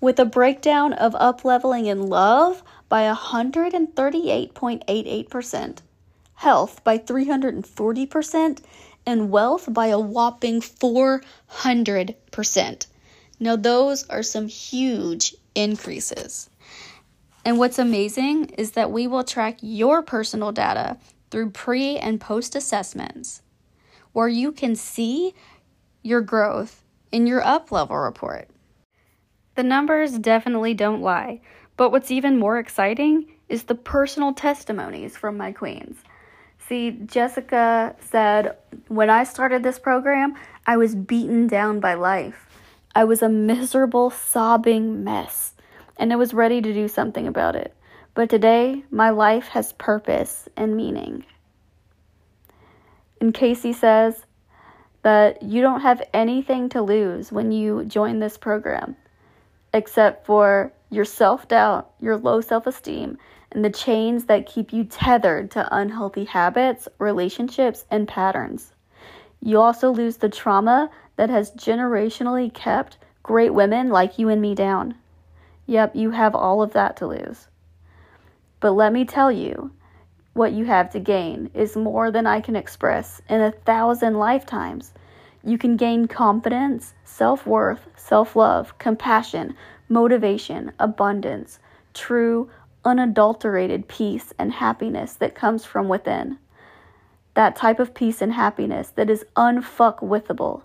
[0.00, 5.78] With a breakdown of upleveling in love by 138.88%,
[6.34, 8.60] health by 340%,
[9.06, 12.86] and wealth by a whopping 400%.
[13.40, 16.50] Now, those are some huge increases.
[17.44, 20.98] And what's amazing is that we will track your personal data
[21.30, 23.42] through pre and post assessments
[24.12, 25.34] where you can see
[26.02, 28.48] your growth in your up level report.
[29.54, 31.40] The numbers definitely don't lie,
[31.76, 35.96] but what's even more exciting is the personal testimonies from my queens.
[36.68, 38.56] See, Jessica said,
[38.88, 40.34] When I started this program,
[40.66, 42.46] I was beaten down by life.
[42.94, 45.54] I was a miserable, sobbing mess,
[45.96, 47.74] and I was ready to do something about it.
[48.18, 51.24] But today, my life has purpose and meaning.
[53.20, 54.26] And Casey says
[55.02, 58.96] that you don't have anything to lose when you join this program,
[59.72, 63.18] except for your self doubt, your low self esteem,
[63.52, 68.72] and the chains that keep you tethered to unhealthy habits, relationships, and patterns.
[69.40, 74.56] You also lose the trauma that has generationally kept great women like you and me
[74.56, 74.96] down.
[75.66, 77.46] Yep, you have all of that to lose.
[78.60, 79.70] But let me tell you,
[80.34, 84.92] what you have to gain is more than I can express in a thousand lifetimes.
[85.44, 89.54] You can gain confidence, self worth, self love, compassion,
[89.88, 91.58] motivation, abundance,
[91.94, 92.50] true,
[92.84, 96.38] unadulterated peace and happiness that comes from within.
[97.34, 100.62] That type of peace and happiness that is unfuckwithable.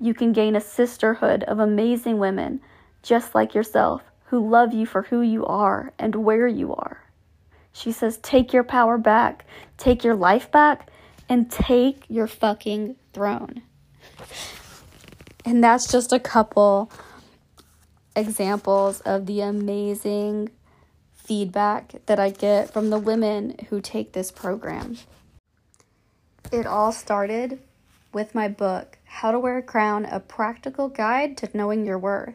[0.00, 2.60] You can gain a sisterhood of amazing women
[3.02, 7.02] just like yourself who love you for who you are and where you are.
[7.72, 9.44] She says, Take your power back,
[9.76, 10.90] take your life back,
[11.28, 13.62] and take your fucking throne.
[15.44, 16.90] And that's just a couple
[18.14, 20.50] examples of the amazing
[21.14, 24.98] feedback that I get from the women who take this program.
[26.50, 27.60] It all started
[28.12, 32.34] with my book, How to Wear a Crown A Practical Guide to Knowing Your Worth.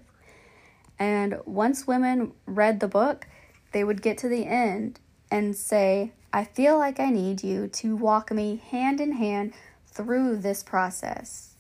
[1.00, 3.28] And once women read the book,
[3.72, 5.00] they would get to the end
[5.32, 9.54] and say, I feel like I need you to walk me hand in hand
[9.88, 11.56] through this process.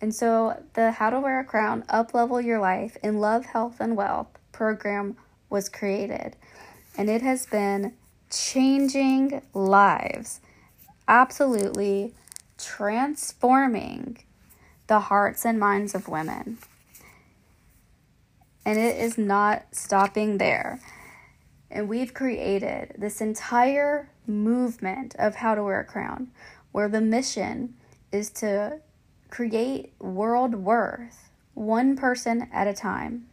[0.00, 3.96] And so the How to Wear a Crown Uplevel Your Life in Love, Health, and
[3.96, 5.16] Wealth program
[5.50, 6.36] was created.
[6.96, 7.94] And it has been
[8.30, 10.40] changing lives,
[11.06, 12.14] absolutely
[12.56, 14.18] transforming
[14.86, 16.58] the hearts and minds of women
[18.64, 20.80] and it is not stopping there.
[21.70, 26.28] And we've created this entire movement of how to wear a crown,
[26.72, 27.74] where the mission
[28.12, 28.80] is to
[29.30, 33.26] create world worth one person at a time.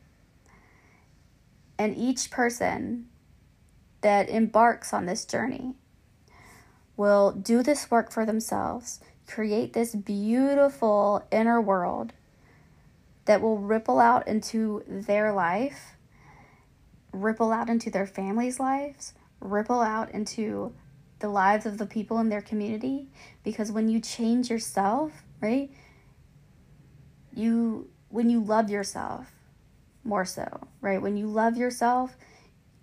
[1.80, 3.08] And each person
[4.02, 5.76] that embarks on this journey
[6.96, 12.14] will do this work for themselves, create this beautiful inner world
[13.28, 15.96] that will ripple out into their life,
[17.14, 20.74] ripple out into their families' lives, ripple out into
[21.20, 23.08] the lives of the people in their community.
[23.44, 25.12] Because when you change yourself,
[25.42, 25.70] right,
[27.34, 29.32] you, when you love yourself
[30.04, 32.18] more so, right, when you love yourself,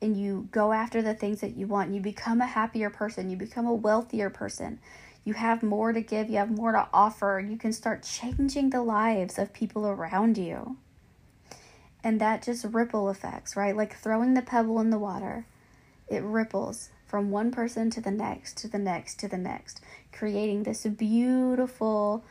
[0.02, 3.36] and you go after the things that you want, you become a happier person, you
[3.38, 4.78] become a wealthier person,
[5.24, 7.44] you have more to give, you have more to offer.
[7.46, 10.76] You can start changing the lives of people around you.
[12.02, 13.74] And that just ripple effects, right?
[13.74, 15.46] Like throwing the pebble in the water.
[16.06, 19.80] It ripples from one person to the next, to the next, to the next,
[20.12, 22.24] creating this beautiful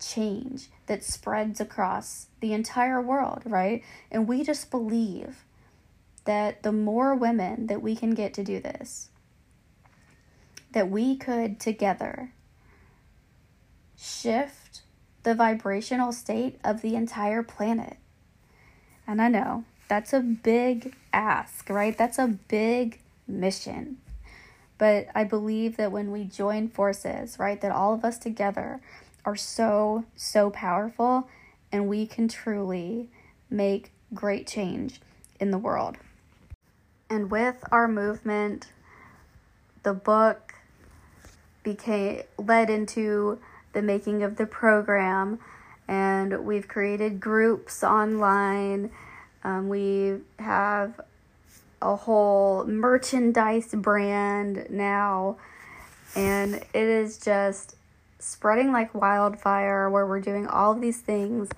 [0.00, 3.82] change that spreads across the entire world, right?
[4.10, 5.44] And we just believe
[6.24, 9.09] that the more women that we can get to do this,
[10.72, 12.32] that we could together
[13.98, 14.82] shift
[15.22, 17.96] the vibrational state of the entire planet.
[19.06, 21.96] And I know that's a big ask, right?
[21.96, 23.98] That's a big mission.
[24.78, 28.80] But I believe that when we join forces, right, that all of us together
[29.24, 31.28] are so, so powerful
[31.70, 33.10] and we can truly
[33.50, 35.00] make great change
[35.38, 35.96] in the world.
[37.08, 38.68] And with our movement,
[39.82, 40.54] the book
[41.62, 43.38] became led into
[43.72, 45.38] the making of the program.
[45.88, 48.90] And we've created groups online.
[49.42, 51.00] Um, we have
[51.82, 55.36] a whole merchandise brand now.
[56.14, 57.76] And it is just
[58.18, 61.48] spreading like wildfire where we're doing all of these things.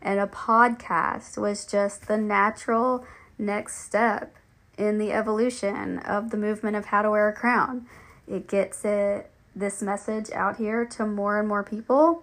[0.00, 3.04] And a podcast was just the natural
[3.38, 4.36] next step
[4.78, 7.86] in the evolution of the movement of how to wear a crown.
[8.28, 12.22] It gets it this message out here to more and more people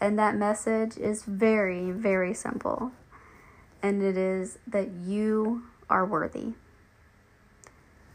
[0.00, 2.92] and that message is very very simple
[3.82, 6.54] and it is that you are worthy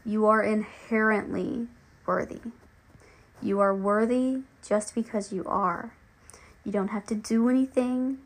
[0.04, 1.68] you are inherently
[2.06, 2.40] worthy
[3.42, 5.94] you are worthy just because you are.
[6.64, 8.18] You don't have to do anything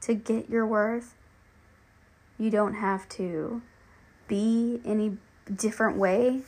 [0.00, 1.14] to get your worth.
[2.38, 3.62] You don't have to
[4.26, 5.18] be any
[5.54, 6.40] different way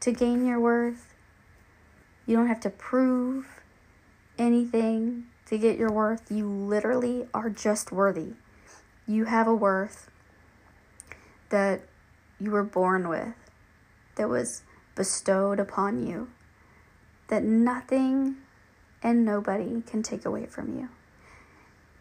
[0.00, 1.14] to gain your worth.
[2.30, 3.48] You don't have to prove
[4.38, 6.30] anything to get your worth.
[6.30, 8.34] You literally are just worthy.
[9.04, 10.08] You have a worth
[11.48, 11.80] that
[12.38, 13.34] you were born with,
[14.14, 14.62] that was
[14.94, 16.30] bestowed upon you
[17.26, 18.36] that nothing
[19.02, 20.88] and nobody can take away from you.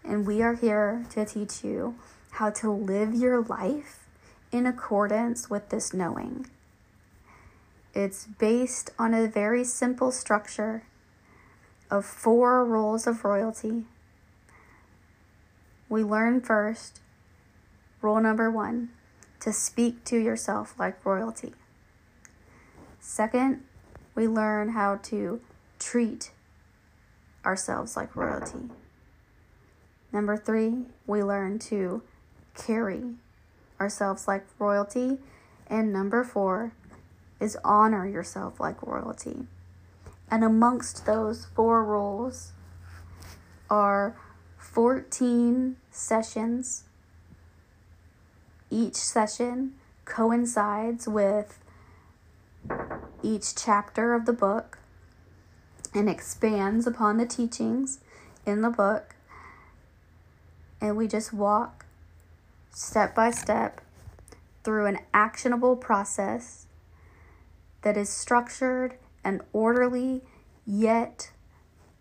[0.03, 1.95] And we are here to teach you
[2.33, 4.05] how to live your life
[4.51, 6.51] in accordance with this knowing.
[7.93, 10.83] It's based on a very simple structure
[11.89, 13.85] of four roles of royalty.
[15.89, 17.01] We learn first,
[18.01, 18.89] rule number one,
[19.39, 21.53] to speak to yourself like royalty.
[22.99, 23.63] Second,
[24.13, 25.41] we learn how to
[25.79, 26.31] treat
[27.45, 28.69] ourselves like royalty.
[30.11, 32.03] Number three, we learn to
[32.55, 33.15] carry
[33.79, 35.17] ourselves like royalty.
[35.67, 36.73] And number four
[37.39, 39.47] is honor yourself like royalty.
[40.31, 42.51] And amongst those four rules
[43.69, 44.15] are
[44.57, 46.83] 14 sessions.
[48.69, 49.73] Each session
[50.05, 51.59] coincides with
[53.23, 54.79] each chapter of the book
[55.93, 57.99] and expands upon the teachings
[58.45, 59.15] in the book.
[60.81, 61.85] And we just walk
[62.71, 63.81] step by step
[64.63, 66.67] through an actionable process
[67.81, 70.21] that is structured and orderly,
[70.65, 71.31] yet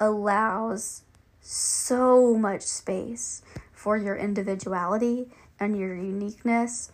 [0.00, 1.02] allows
[1.40, 3.42] so much space
[3.72, 5.28] for your individuality
[5.60, 6.90] and your uniqueness,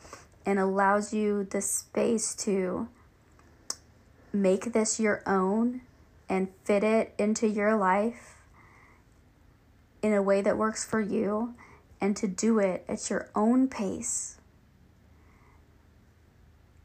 [0.46, 2.88] and allows you the space to
[4.32, 5.80] make this your own
[6.28, 8.36] and fit it into your life
[10.02, 11.54] in a way that works for you
[12.00, 14.38] and to do it at your own pace.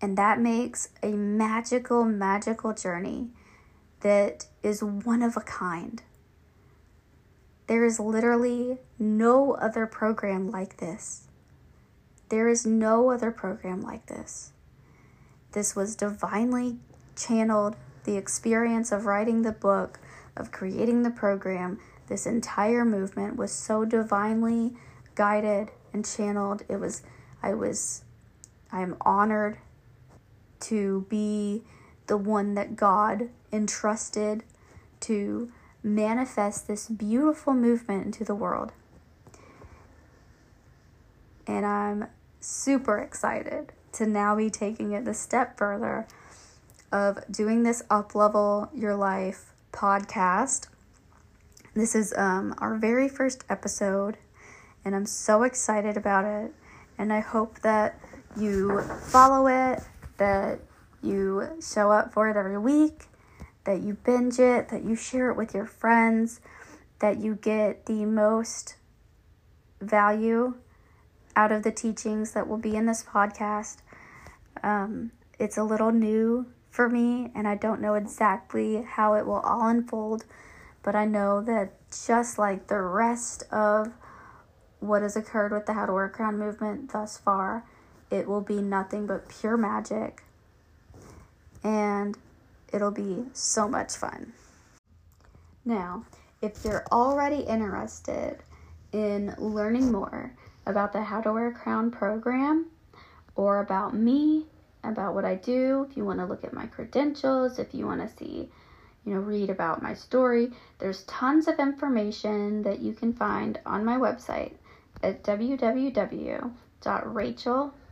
[0.02, 3.30] And that makes a magical, magical journey
[4.02, 6.02] that is one of a kind.
[7.68, 11.28] There is literally no other program like this.
[12.30, 14.52] There is no other program like this.
[15.52, 16.78] This was divinely
[17.16, 17.76] channeled
[18.06, 20.00] the experience of writing the book,
[20.36, 21.80] of creating the program.
[22.08, 24.76] This entire movement was so divinely
[25.16, 26.64] guided and channeled.
[26.70, 27.04] It was,
[27.44, 28.04] I was,
[28.72, 29.58] I am honored
[30.62, 31.64] to be
[32.08, 34.44] the one that God entrusted
[35.02, 35.52] to
[35.84, 38.72] manifest this beautiful movement into the world.
[41.48, 42.08] And I'm
[42.40, 46.08] super excited to now be taking it a step further
[46.92, 50.68] of doing this Up Level Your Life podcast.
[51.74, 54.18] This is um, our very first episode,
[54.84, 56.54] and I'm so excited about it.
[56.98, 58.00] And I hope that
[58.38, 59.82] you follow it,
[60.20, 60.60] that
[61.02, 63.06] you show up for it every week,
[63.64, 66.40] that you binge it, that you share it with your friends,
[67.00, 68.76] that you get the most
[69.82, 70.56] value
[71.36, 73.78] out of the teachings that will be in this podcast.
[74.62, 79.40] Um, it's a little new for me, and I don't know exactly how it will
[79.40, 80.26] all unfold,
[80.84, 83.94] but I know that just like the rest of
[84.80, 87.66] what has occurred with the How to Crown movement thus far,
[88.12, 90.24] it will be nothing but pure magic,
[91.64, 92.18] and
[92.74, 94.34] it'll be so much fun.
[95.66, 96.06] Now,
[96.42, 98.38] if you're already interested
[98.92, 100.34] in learning more
[100.66, 102.68] about the How to Wear a Crown program
[103.36, 104.46] or about me
[104.84, 108.02] about what I do, if you want to look at my credentials, if you want
[108.02, 108.50] to see,
[109.06, 113.84] you know, read about my story, there's tons of information that you can find on
[113.84, 114.54] my website
[115.04, 115.24] at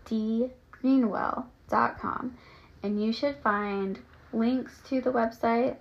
[0.08, 2.38] www.racheldgreenwell.com.
[2.84, 3.98] And you should find
[4.34, 5.78] links to the website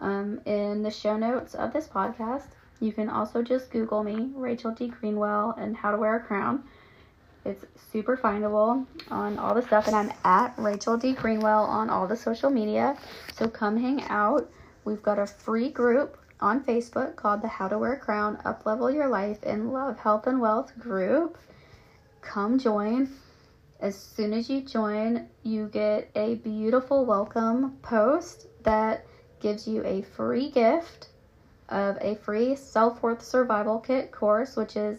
[0.00, 2.48] um, in the show notes of this podcast.
[2.80, 4.88] You can also just Google me, Rachel D.
[4.88, 6.64] Greenwell, and how to wear a crown.
[7.44, 11.12] It's super findable on all the stuff, and I'm at Rachel D.
[11.12, 12.96] Greenwell on all the social media.
[13.34, 14.50] So come hang out.
[14.84, 18.94] We've got a free group on Facebook called the How to Wear a Crown Uplevel
[18.94, 21.38] Your Life and Love, Health, and Wealth group.
[22.22, 23.10] Come join.
[23.80, 29.06] As soon as you join, you get a beautiful welcome post that
[29.40, 31.08] gives you a free gift
[31.70, 34.98] of a free self worth survival kit course, which is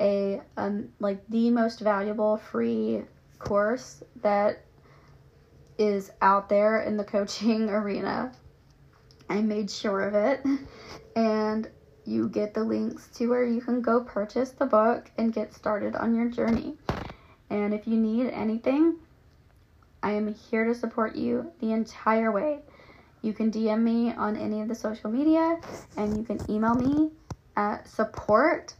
[0.00, 3.02] a um, like the most valuable free
[3.38, 4.64] course that
[5.76, 8.32] is out there in the coaching arena.
[9.28, 10.42] I made sure of it,
[11.16, 11.68] and
[12.06, 15.96] you get the links to where you can go purchase the book and get started
[15.96, 16.78] on your journey.
[17.64, 18.96] And if you need anything,
[20.02, 22.58] I am here to support you the entire way.
[23.22, 25.58] You can DM me on any of the social media
[25.96, 27.12] and you can email me
[27.56, 28.74] at support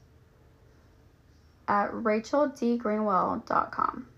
[1.67, 4.09] at racheldgreenwell.com.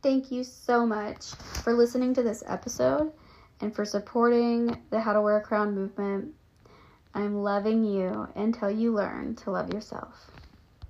[0.00, 1.24] Thank you so much
[1.64, 3.10] for listening to this episode
[3.60, 6.36] and for supporting the How to Wear a Crown movement.
[7.14, 10.31] I'm loving you until you learn to love yourself.